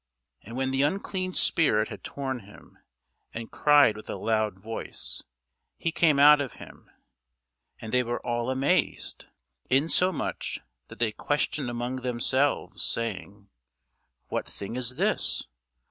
And 0.41 0.57
when 0.57 0.71
the 0.71 0.81
unclean 0.81 1.31
spirit 1.33 1.89
had 1.89 2.03
torn 2.03 2.39
him, 2.39 2.79
and 3.35 3.51
cried 3.51 3.95
with 3.95 4.09
a 4.09 4.15
loud 4.15 4.57
voice, 4.57 5.21
he 5.77 5.91
came 5.91 6.17
out 6.17 6.41
of 6.41 6.53
him. 6.53 6.89
And 7.79 7.93
they 7.93 8.01
were 8.01 8.19
all 8.25 8.49
amazed, 8.49 9.25
insomuch 9.69 10.59
that 10.87 10.97
they 10.97 11.11
questioned 11.11 11.69
among 11.69 11.97
themselves, 11.97 12.81
saying, 12.83 13.49
What 14.29 14.47
thing 14.47 14.75
is 14.75 14.95
this? 14.95 15.43